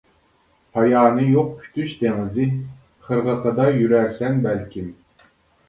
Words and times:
پايانى 0.77 1.25
يوق 1.33 1.51
كۈتۈش 1.65 1.93
دېڭىزى، 1.99 2.49
قىرغىقىدا 3.05 3.69
يۈرەرسەن 3.79 4.43
بەلكىم. 4.51 4.93